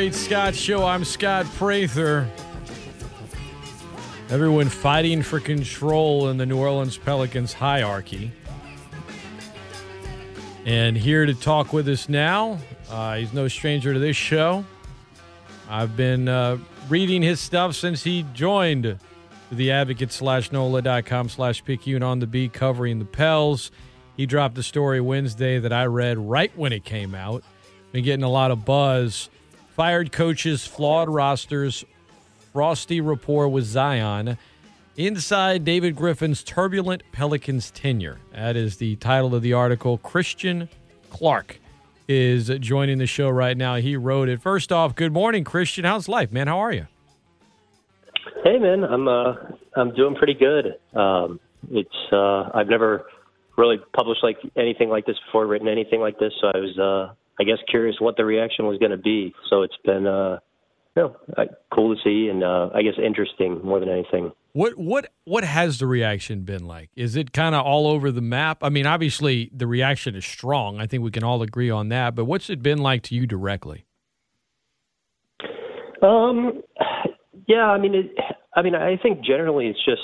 [0.00, 0.86] Great Scott Show.
[0.86, 2.26] I'm Scott Prather.
[4.30, 8.32] Everyone fighting for control in the New Orleans Pelicans hierarchy.
[10.64, 12.56] And here to talk with us now,
[12.88, 14.64] uh, he's no stranger to this show.
[15.68, 16.56] I've been uh,
[16.88, 18.98] reading his stuff since he joined
[19.52, 23.70] the advocate slash NOLA.com slash PICU on the beat covering the Pels.
[24.16, 27.44] He dropped a story Wednesday that I read right when it came out.
[27.92, 29.28] Been getting a lot of buzz.
[29.80, 31.86] Fired coaches, flawed rosters,
[32.52, 34.36] frosty rapport with Zion.
[34.98, 38.18] Inside David Griffin's turbulent Pelicans tenure.
[38.34, 39.96] That is the title of the article.
[39.96, 40.68] Christian
[41.08, 41.60] Clark
[42.08, 43.76] is joining the show right now.
[43.76, 44.42] He wrote it.
[44.42, 45.86] First off, good morning, Christian.
[45.86, 46.46] How's life, man?
[46.46, 46.86] How are you?
[48.44, 48.84] Hey, man.
[48.84, 49.32] I'm uh,
[49.76, 50.74] I'm doing pretty good.
[50.94, 51.40] Um,
[51.70, 53.06] it's uh, I've never
[53.56, 56.34] really published like anything like this before, written anything like this.
[56.42, 59.34] So I was, uh, I guess, curious what the reaction was going to be.
[59.48, 60.38] So it's been, uh,
[60.94, 64.32] you know, cool to see, and uh, I guess interesting more than anything.
[64.52, 66.90] What what what has the reaction been like?
[66.96, 68.58] Is it kind of all over the map?
[68.62, 70.80] I mean, obviously the reaction is strong.
[70.80, 72.14] I think we can all agree on that.
[72.14, 73.86] But what's it been like to you directly?
[76.02, 76.62] Um,
[77.46, 78.10] yeah, I mean, it,
[78.54, 80.02] I mean, I think generally it's just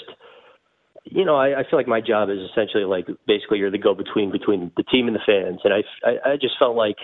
[1.05, 4.33] you know, I, I feel like my job is essentially like basically you're the go-between
[4.33, 6.97] between the team and the fans, and I, I, I just felt like,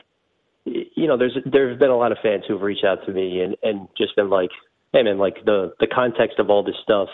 [0.64, 3.56] you know, there's there's been a lot of fans who've reached out to me and
[3.62, 4.50] and just been like,
[4.92, 7.08] hey man, like the the context of all this stuff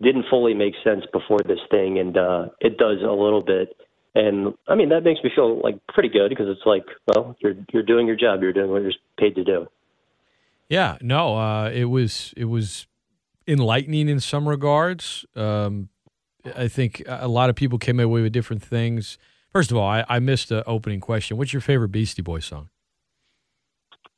[0.00, 3.76] didn't fully make sense before this thing, and uh, it does a little bit.
[4.14, 7.54] And I mean that makes me feel like pretty good because it's like, well, you're
[7.72, 9.66] you're doing your job, you're doing what you're paid to do.
[10.68, 12.86] Yeah, no, uh, it was it was
[13.46, 15.24] enlightening in some regards.
[15.36, 15.88] Um,
[16.56, 19.18] I think a lot of people came away with different things.
[19.52, 21.36] First of all, I, I missed the opening question.
[21.36, 22.68] What's your favorite Beastie Boys song?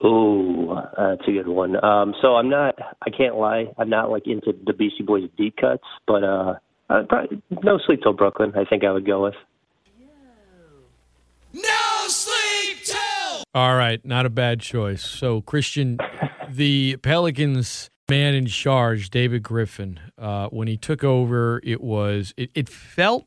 [0.03, 1.83] Oh, that's a good one.
[1.85, 2.75] Um, so I'm not.
[3.03, 3.67] I can't lie.
[3.77, 6.55] I'm not like into the Beastie Boys deep cuts, but uh,
[6.89, 8.53] probably, no sleep till Brooklyn.
[8.57, 9.35] I think I would go with.
[11.53, 13.45] No sleep till.
[13.55, 15.03] All right, not a bad choice.
[15.03, 15.99] So Christian,
[16.49, 22.51] the Pelicans man in charge, David Griffin, uh, when he took over, it was it,
[22.55, 23.27] it felt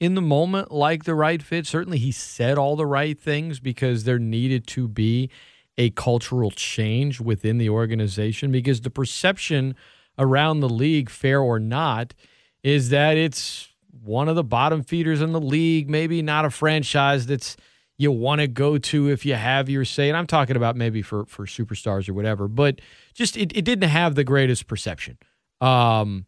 [0.00, 1.66] in the moment like the right fit.
[1.66, 5.30] Certainly, he said all the right things because there needed to be
[5.78, 9.74] a cultural change within the organization because the perception
[10.18, 12.14] around the league, fair or not,
[12.62, 13.68] is that it's
[14.02, 17.56] one of the bottom feeders in the league, maybe not a franchise that's
[17.98, 20.08] you want to go to if you have your say.
[20.08, 22.80] And I'm talking about maybe for for superstars or whatever, but
[23.14, 25.18] just it, it didn't have the greatest perception.
[25.60, 26.26] Um,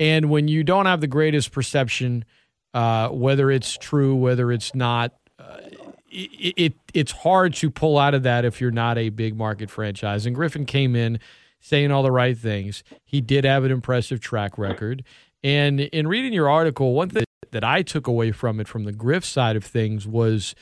[0.00, 2.24] and when you don't have the greatest perception,
[2.74, 5.12] uh, whether it's true, whether it's not,
[6.12, 9.70] it, it it's hard to pull out of that if you're not a big market
[9.70, 10.26] franchise.
[10.26, 11.18] And Griffin came in
[11.60, 12.84] saying all the right things.
[13.04, 15.04] He did have an impressive track record.
[15.44, 18.92] And in reading your article, one thing that I took away from it from the
[18.92, 20.54] Griff side of things was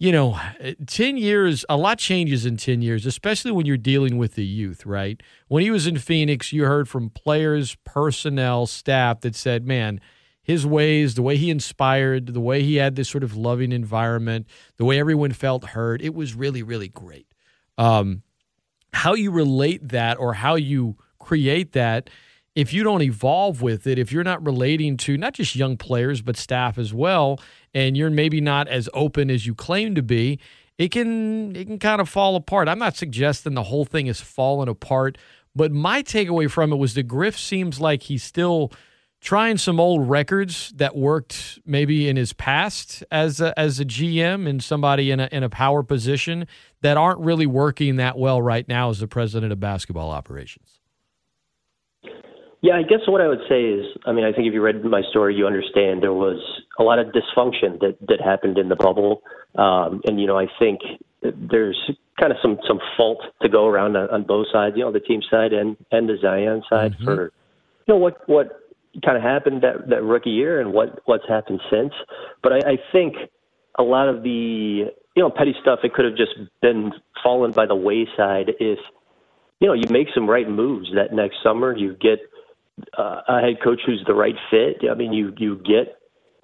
[0.00, 0.40] you know,
[0.86, 4.86] 10 years, a lot changes in 10 years, especially when you're dealing with the youth,
[4.86, 5.22] right?
[5.48, 10.00] When he was in Phoenix, you heard from players, personnel, staff that said, man,
[10.42, 14.46] his ways, the way he inspired, the way he had this sort of loving environment,
[14.76, 17.26] the way everyone felt heard, it was really, really great.
[17.78, 18.22] Um,
[18.92, 22.10] how you relate that or how you create that
[22.54, 26.20] if you don't evolve with it, if you're not relating to not just young players,
[26.20, 27.40] but staff as well,
[27.72, 30.38] and you're maybe not as open as you claim to be,
[30.76, 32.68] it can it can kind of fall apart.
[32.68, 35.16] I'm not suggesting the whole thing is falling apart,
[35.54, 38.72] but my takeaway from it was the Griff seems like he's still
[39.20, 44.48] trying some old records that worked maybe in his past as a, as a GM
[44.48, 46.46] and somebody in a in a power position
[46.80, 50.80] that aren't really working that well right now as the president of basketball operations.
[52.62, 54.84] Yeah, I guess what I would say is, I mean, I think if you read
[54.84, 56.38] my story, you understand there was
[56.78, 59.22] a lot of dysfunction that that happened in the bubble,
[59.54, 60.80] um, and you know, I think
[61.22, 61.78] there's
[62.18, 65.00] kind of some some fault to go around on, on both sides, you know, the
[65.00, 67.04] team side and and the Zion side mm-hmm.
[67.04, 67.32] for
[67.86, 68.59] you know what what
[69.04, 71.92] kind of happened that that rookie year and what what's happened since.
[72.42, 73.14] But I, I think
[73.78, 76.92] a lot of the you know petty stuff it could have just been
[77.22, 78.78] fallen by the wayside if
[79.60, 82.18] you know you make some right moves that next summer you get
[82.96, 84.88] uh, a head coach who's the right fit.
[84.90, 85.98] I mean, you you get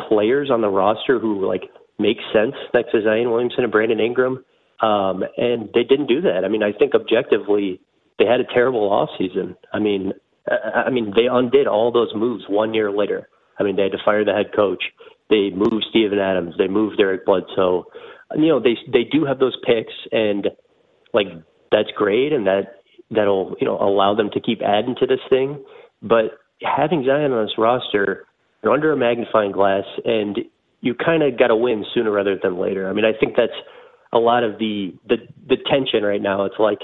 [0.09, 4.45] players on the roster who like make sense next to Zion Williamson and Brandon Ingram,
[4.81, 6.45] um, and they didn't do that.
[6.45, 7.81] I mean, I think objectively
[8.19, 9.57] they had a terrible off season.
[9.73, 10.13] I mean,
[10.49, 13.29] I, mean they undid all those moves one year later.
[13.59, 14.83] I mean, they had to fire the head coach.
[15.31, 16.55] They moved Steven Adams.
[16.59, 17.87] They moved Eric Bledsoe.
[18.37, 20.49] You know, they they do have those picks, and
[21.13, 21.27] like
[21.73, 25.65] that's great, and that that'll you know allow them to keep adding to this thing.
[26.03, 28.27] But having Zion on this roster,
[28.63, 30.39] you're under a magnifying glass, and
[30.81, 32.89] you kind of got to win sooner rather than later.
[32.89, 33.53] I mean, I think that's
[34.13, 35.17] a lot of the the
[35.49, 36.45] the tension right now.
[36.45, 36.79] It's like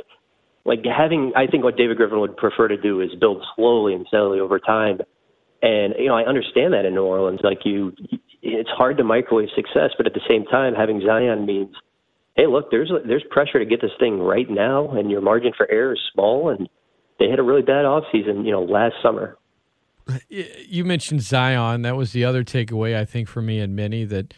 [0.65, 4.07] like having I think what David Griffin would prefer to do is build slowly and
[4.07, 5.01] steadily over time.
[5.61, 7.41] And you know, I understand that in New Orleans.
[7.43, 7.93] Like you,
[8.43, 11.75] it's hard to microwave success, but at the same time, having Zion means,
[12.37, 15.71] hey, look, there's there's pressure to get this thing right now, and your margin for
[15.71, 16.49] error is small.
[16.49, 16.69] And
[17.19, 19.37] they had a really bad offseason, you know, last summer.
[20.29, 21.83] You mentioned Zion.
[21.83, 24.35] That was the other takeaway I think for me and many that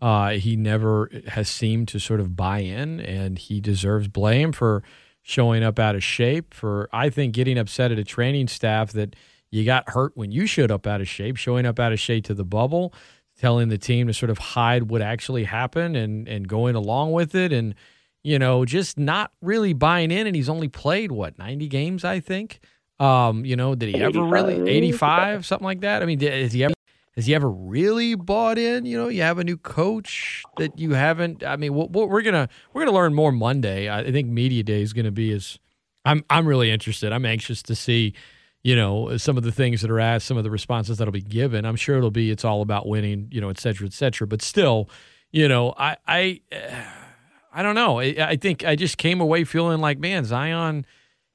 [0.00, 4.84] uh, he never has seemed to sort of buy in, and he deserves blame for
[5.22, 6.54] showing up out of shape.
[6.54, 9.16] For I think getting upset at a training staff that
[9.50, 12.24] you got hurt when you showed up out of shape, showing up out of shape
[12.24, 12.94] to the bubble,
[13.38, 17.34] telling the team to sort of hide what actually happened and and going along with
[17.34, 17.74] it, and
[18.22, 20.26] you know just not really buying in.
[20.26, 22.60] And he's only played what ninety games, I think.
[22.98, 26.02] Um, you know, did he ever really eighty five something like that?
[26.02, 26.74] I mean, did, has he ever
[27.16, 28.86] has he ever really bought in?
[28.86, 31.44] You know, you have a new coach that you haven't.
[31.44, 33.90] I mean, what, what we're gonna we're gonna learn more Monday.
[33.90, 35.58] I think media day is gonna be as.
[36.04, 37.12] I'm I'm really interested.
[37.12, 38.14] I'm anxious to see,
[38.62, 41.20] you know, some of the things that are asked, some of the responses that'll be
[41.20, 41.66] given.
[41.66, 44.26] I'm sure it'll be it's all about winning, you know, et cetera, et cetera.
[44.26, 44.88] But still,
[45.32, 46.40] you know, I I
[47.52, 47.98] I don't know.
[47.98, 50.86] I, I think I just came away feeling like, man, Zion.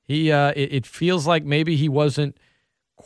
[0.04, 2.38] He uh, it, it feels like maybe he wasn't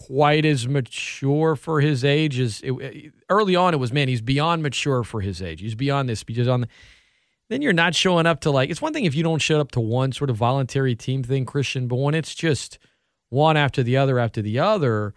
[0.07, 3.73] quite as mature for his age as it, early on.
[3.73, 5.61] It was man, he's beyond mature for his age.
[5.61, 6.23] He's beyond this.
[6.23, 6.67] Because on the,
[7.49, 9.71] then you're not showing up to like it's one thing if you don't show up
[9.71, 12.79] to one sort of voluntary team thing, Christian, but when it's just
[13.29, 15.13] one after the other after the other,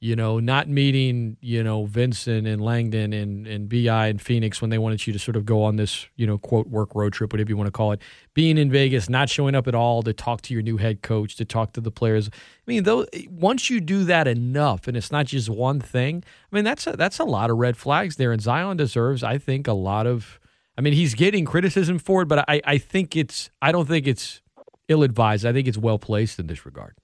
[0.00, 4.70] you know, not meeting, you know, Vincent and Langdon and, and BI and Phoenix when
[4.70, 7.32] they wanted you to sort of go on this, you know, quote, work road trip,
[7.32, 8.00] whatever you want to call it.
[8.32, 11.34] Being in Vegas, not showing up at all to talk to your new head coach,
[11.36, 12.28] to talk to the players.
[12.28, 16.22] I mean, though, eh, once you do that enough and it's not just one thing,
[16.52, 18.30] I mean, that's a, that's a lot of red flags there.
[18.30, 20.38] And Zion deserves, I think, a lot of,
[20.76, 24.06] I mean, he's getting criticism for it, but I, I think it's, I don't think
[24.06, 24.42] it's
[24.86, 25.44] ill advised.
[25.44, 26.94] I think it's well placed in this regard.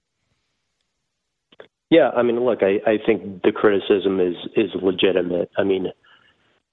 [1.91, 5.51] Yeah, I mean, look, I, I think the criticism is is legitimate.
[5.57, 5.89] I mean,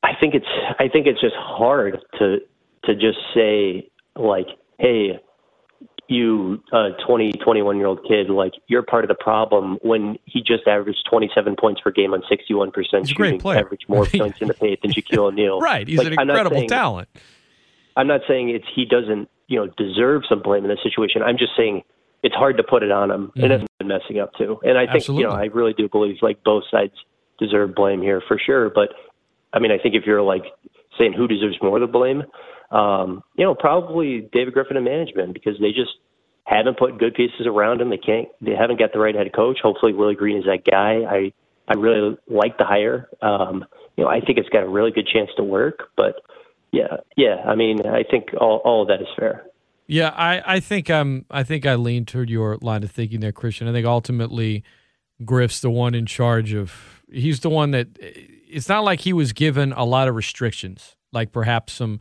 [0.04, 0.48] I think it's
[0.80, 2.38] I think it's just hard to
[2.86, 4.48] to just say like,
[4.80, 5.20] hey,
[6.08, 10.42] you uh 20 21 year old kid like you're part of the problem when he
[10.42, 14.54] just averaged 27 points per game on 61% he's shooting average more points in the
[14.54, 15.60] paint than Shaquille O'Neal.
[15.62, 17.08] Right he's like, an incredible saying, talent.
[17.96, 21.22] I'm not saying it's he doesn't you know deserve some blame in this situation.
[21.22, 21.84] I'm just saying
[22.24, 23.44] it's hard to put it on him, mm-hmm.
[23.44, 24.60] and it's been messing up too.
[24.64, 25.24] And I think Absolutely.
[25.24, 26.94] you know I really do believe like both sides
[27.40, 28.70] deserve blame here for sure.
[28.70, 28.90] But
[29.54, 30.44] I mean, I think if you're like
[30.98, 32.24] saying who deserves more of the blame,
[32.72, 35.92] um, you know, probably David Griffin and management because they just
[36.46, 37.90] haven't put good pieces around him.
[37.90, 38.30] They can't.
[38.40, 39.60] They haven't got the right head coach.
[39.62, 41.04] Hopefully, Willie Green is that guy.
[41.10, 41.34] I
[41.68, 43.10] I really like the hire.
[43.22, 43.66] Um,
[43.98, 45.90] you know, I think it's got a really good chance to work.
[45.98, 46.22] But
[46.72, 47.38] yeah, yeah.
[47.46, 49.44] I mean, I think all all of that is fair.
[49.92, 53.34] Yeah, I, I think I'm I think I lean toward your line of thinking there,
[53.34, 53.68] Christian.
[53.68, 54.64] I think ultimately
[55.26, 58.12] Griff's the one in charge of he's the one that eh,
[58.50, 62.00] it's not like he was given a lot of restrictions, like perhaps some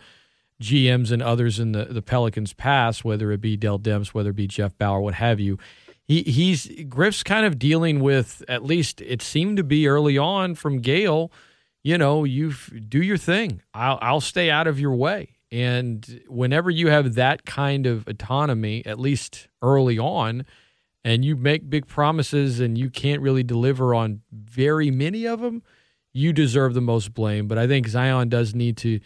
[0.63, 4.37] GMs and others in the, the Pelicans past, whether it be Dell Demps, whether it
[4.37, 5.59] be Jeff Bower, what have you.
[6.07, 10.55] He he's Griff's kind of dealing with at least it seemed to be early on
[10.55, 11.33] from Gayle,
[11.83, 12.53] you know, you
[12.89, 13.63] do your thing.
[13.75, 15.40] I'll I'll stay out of your way.
[15.53, 20.45] And whenever you have that kind of autonomy, at least early on,
[21.05, 25.63] and you make big promises and you can't really deliver on very many of them,
[26.13, 27.49] you deserve the most blame.
[27.49, 29.01] But I think Zion does need to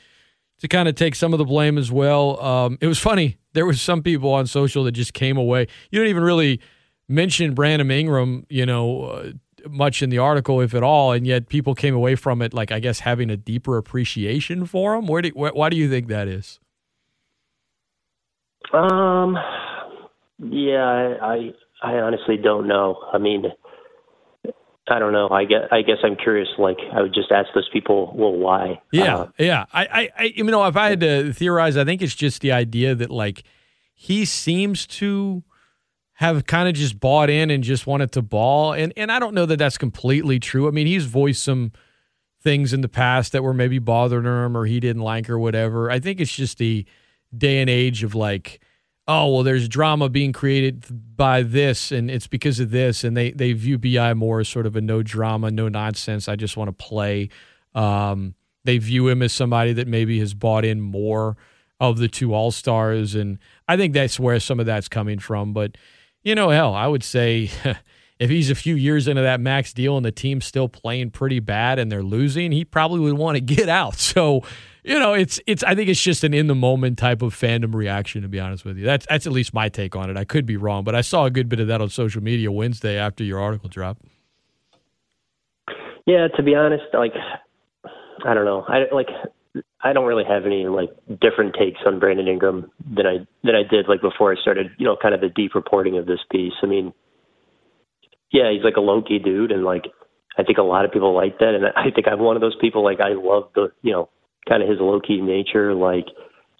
[0.61, 2.41] to kind of take some of the blame as well.
[2.41, 3.37] Um, it was funny.
[3.55, 5.67] There was some people on social that just came away.
[5.91, 6.61] You don't even really
[7.09, 9.33] mention Brandon Ingram, you know, uh,
[9.69, 12.73] much in the article, if at all, and yet people came away from it like
[12.73, 15.07] I guess having a deeper appreciation for him.
[15.07, 16.61] Where do wh- why do you think that is?
[18.73, 19.37] Um,
[20.39, 21.51] yeah, I
[21.83, 22.99] I honestly don't know.
[23.13, 23.45] I mean,
[24.89, 25.29] I don't know.
[25.31, 26.49] I guess I guess I'm curious.
[26.59, 28.81] Like I would just ask those people, well, why?
[28.93, 29.65] Yeah, uh, yeah.
[29.73, 32.53] I, I, I, you know, if I had to theorize, I think it's just the
[32.53, 33.45] idea that like
[33.95, 35.43] he seems to
[36.15, 38.73] have kind of just bought in and just wanted to ball.
[38.73, 40.69] And and I don't know that that's completely true.
[40.69, 41.73] I mean, he's voiced some
[42.41, 45.91] things in the past that were maybe bothering him or he didn't like or whatever.
[45.91, 46.85] I think it's just the
[47.37, 48.61] day and age of like,
[49.09, 50.85] oh well, there's drama being created
[51.17, 54.67] by this and it's because of this, and they they view Bi more as sort
[54.67, 56.29] of a no drama, no nonsense.
[56.29, 57.29] I just want to play.
[57.75, 61.37] Um, they view him as somebody that maybe has bought in more
[61.81, 65.53] of the two All Stars, and I think that's where some of that's coming from.
[65.53, 65.77] But
[66.25, 67.51] you know, hell, I would say
[68.19, 71.41] if he's a few years into that max deal and the team's still playing pretty
[71.41, 73.95] bad and they're losing, he probably would want to get out.
[73.95, 74.43] So,
[74.83, 77.75] you know, it's it's I think it's just an in the moment type of fandom
[77.75, 78.85] reaction to be honest with you.
[78.85, 80.17] That's that's at least my take on it.
[80.17, 82.51] I could be wrong, but I saw a good bit of that on social media
[82.51, 84.03] Wednesday after your article dropped.
[86.07, 87.15] Yeah, to be honest, like
[88.27, 88.65] I don't know.
[88.69, 89.09] I like
[89.83, 93.63] I don't really have any like different takes on Brandon Ingram than I than I
[93.69, 96.55] did like before I started, you know, kind of the deep reporting of this piece.
[96.63, 96.93] I mean,
[98.33, 99.85] yeah, he's like a low key dude, and like
[100.37, 102.57] I think a lot of people like that, and I think I'm one of those
[102.61, 102.83] people.
[102.83, 104.09] Like I love the you know
[104.49, 106.07] kind of his low key nature, like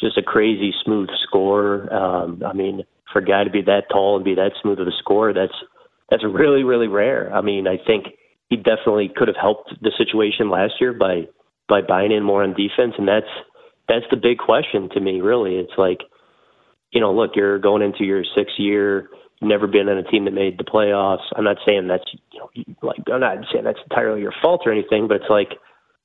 [0.01, 1.93] just a crazy smooth score.
[1.93, 2.83] Um, I mean,
[3.13, 5.55] for a guy to be that tall and be that smooth of a score, that's
[6.11, 7.33] that's really really rare.
[7.35, 8.07] I mean, I think
[8.51, 11.27] he definitely could have helped the situation last year by
[11.69, 13.31] by buying in more on defense, and that's
[13.89, 15.21] that's the big question to me.
[15.21, 16.01] Really, it's like
[16.91, 19.09] you know, look, you're going into your sixth year
[19.45, 21.25] never been on a team that made the playoffs.
[21.37, 22.51] I'm not saying that's you know
[22.83, 25.59] like I'm not saying that's entirely your fault or anything, but it's like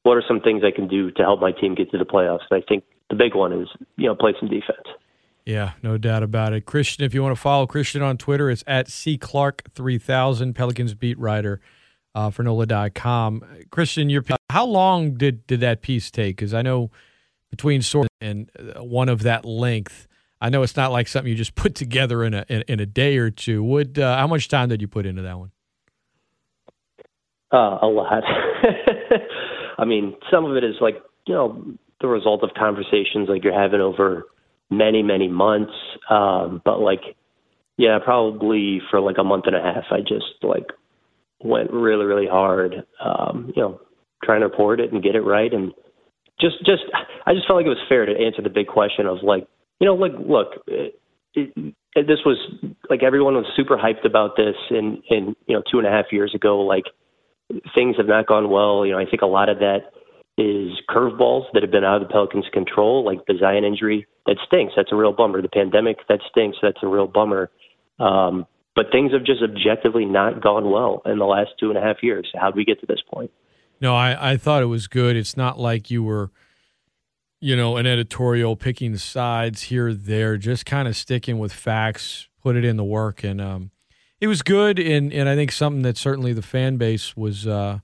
[0.04, 2.44] what are some things I can do to help my team get to the playoffs?
[2.50, 4.88] And I think the big one is you know play some defense.
[5.46, 6.66] Yeah, no doubt about it.
[6.66, 10.54] Christian, if you want to follow Christian on Twitter, it's at C Clark three thousand
[10.54, 11.62] Pelicans beat writer
[12.16, 13.44] uh, for NOLA.com.
[13.72, 16.36] Christian, your piece, how long did did that piece take?
[16.36, 16.92] Because I know
[17.50, 20.08] between sort and uh, one of that length
[20.42, 22.86] I know it's not like something you just put together in a in, in a
[22.86, 23.64] day or two.
[23.64, 25.52] Would uh, how much time did you put into that one?
[27.52, 28.24] Uh, a lot.
[29.78, 31.66] I mean, some of it is like you know
[32.02, 34.26] the result of conversations like you're having over
[34.70, 35.74] many many months.
[36.10, 37.02] Um, but like,
[37.78, 40.68] yeah, probably for like a month and a half, I just like
[41.44, 42.86] went really really hard.
[43.04, 43.82] Um, you know,
[44.24, 45.74] trying to report it and get it right, and
[46.40, 46.84] just just
[47.26, 49.48] I just felt like it was fair to answer the big question of like
[49.80, 51.00] you know, like, look, it,
[51.34, 52.38] it, this was
[52.90, 56.06] like everyone was super hyped about this, and and you know, two and a half
[56.12, 56.84] years ago, like
[57.74, 58.86] things have not gone well.
[58.86, 59.92] You know, I think a lot of that
[60.38, 64.06] is curveballs that have been out of the Pelicans' control, like the Zion injury.
[64.26, 64.74] That stinks.
[64.76, 65.42] That's a real bummer.
[65.42, 66.58] The pandemic, that stinks.
[66.62, 67.50] That's a real bummer.
[68.00, 68.46] Um,
[68.80, 71.98] but things have just objectively not gone well in the last two and a half
[72.02, 72.32] years.
[72.34, 73.32] How did we get to this point?
[73.82, 75.18] No, I, I thought it was good.
[75.18, 76.32] It's not like you were–
[77.42, 82.56] you know, an editorial picking sides here there, just kind of sticking with facts, put
[82.56, 83.72] it in the work, and um,
[84.20, 84.80] it was good.
[84.80, 87.80] And and I think something that certainly the fan base was uh,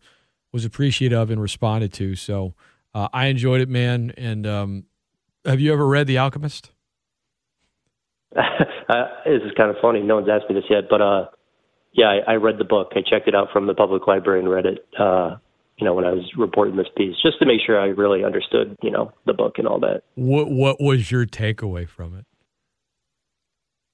[0.52, 2.16] was appreciative of and responded to.
[2.16, 2.54] So
[2.94, 4.12] uh, I enjoyed it, man.
[4.18, 4.86] And um,
[5.46, 6.72] have you ever read The Alchemist?
[8.36, 10.02] Uh, this is kind of funny.
[10.02, 11.26] No one's asked me this yet, but uh,
[11.94, 12.92] yeah, I, I read the book.
[12.96, 14.86] I checked it out from the public library and read it.
[15.00, 15.38] Uh,
[15.78, 18.78] you know, when I was reporting this piece, just to make sure I really understood,
[18.82, 20.04] you know, the book and all that.
[20.16, 22.26] What What was your takeaway from it?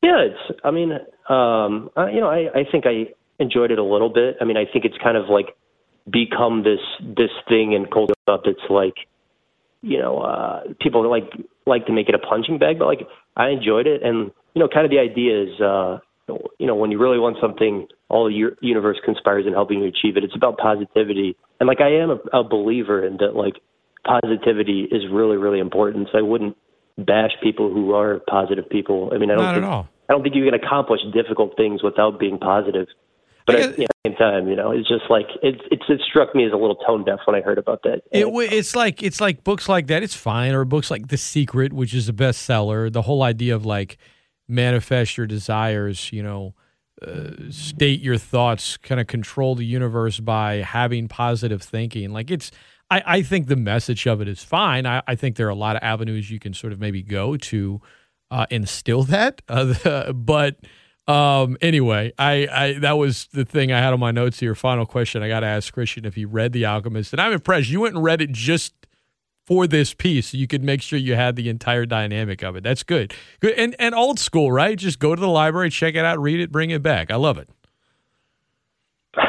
[0.04, 0.60] Yeah, it's.
[0.64, 0.92] I mean,
[1.30, 4.38] um, I, you know, I, I think I enjoyed it a little bit.
[4.42, 5.56] I mean, I think it's kind of like
[6.10, 8.42] become this this thing in cold up.
[8.46, 8.96] It's like,
[9.82, 11.32] you know, uh, people like
[11.66, 14.68] like to make it a punching bag, but like I enjoyed it, and you know,
[14.68, 16.00] kind of the idea is, uh,
[16.60, 20.18] you know, when you really want something, all the universe conspires in helping you achieve
[20.18, 20.24] it.
[20.24, 23.54] It's about positivity and like I am a, a believer in that like
[24.04, 26.10] positivity is really really important.
[26.12, 26.58] So I wouldn't
[26.98, 29.12] bash people who are positive people.
[29.14, 29.88] I mean, I don't Not think, at all.
[30.10, 32.88] I don't think you can accomplish difficult things without being positive.
[33.46, 36.46] But at the same time, you know, it's just like it, it, it struck me
[36.46, 38.02] as a little tone deaf when I heard about that.
[38.12, 40.04] It, it's like it's like books like that.
[40.04, 42.92] It's fine, or books like The Secret, which is a bestseller.
[42.92, 43.98] The whole idea of like
[44.48, 46.12] manifest your desires.
[46.12, 46.56] You know,
[47.50, 52.12] state your thoughts, kind of control the universe by having positive thinking.
[52.12, 52.52] Like it's,
[52.92, 54.86] I, I think the message of it is fine.
[54.86, 57.38] I, I, think there are a lot of avenues you can sort of maybe go
[57.38, 57.82] to
[58.30, 59.42] uh, instill that.
[59.50, 60.58] Uh, but
[61.12, 64.56] um, anyway, I, I that was the thing I had on my notes here.
[64.56, 67.70] Final question I got to ask Christian if he read The Alchemist, and I'm impressed.
[67.70, 68.74] You went and read it just
[69.46, 72.64] for this piece so you could make sure you had the entire dynamic of it.
[72.64, 73.14] That's good.
[73.40, 74.78] Good and and old school, right?
[74.78, 77.12] Just go to the library, check it out, read it, bring it back.
[77.12, 77.50] I love it.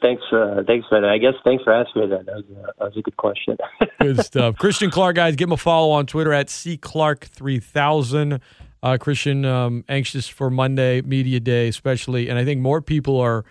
[0.00, 1.04] thanks, uh, thanks, man.
[1.04, 2.24] I guess thanks for asking me that.
[2.26, 3.58] That was a, that was a good question.
[4.00, 4.56] good stuff.
[4.56, 8.40] Christian Clark, guys, give him a follow on Twitter at cclark3000.
[8.82, 13.44] Uh, Christian, um, anxious for Monday media day, especially, and I think more people are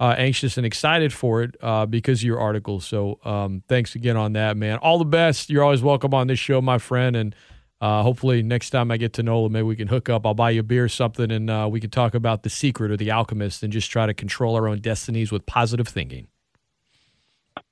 [0.00, 2.80] uh, anxious and excited for it uh, because of your article.
[2.80, 4.78] So um, thanks again on that, man.
[4.78, 5.50] All the best.
[5.50, 7.16] You're always welcome on this show, my friend.
[7.16, 7.34] And
[7.80, 10.26] uh, hopefully next time I get to Nola, maybe we can hook up.
[10.26, 12.90] I'll buy you a beer or something, and uh, we can talk about the secret
[12.90, 16.28] or the alchemist and just try to control our own destinies with positive thinking.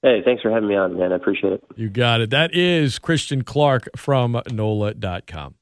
[0.02, 1.12] Hey, thanks for having me on, man.
[1.12, 1.64] I appreciate it.
[1.76, 2.31] You got it.
[2.31, 5.50] That is Christian Clark from NOLA.com.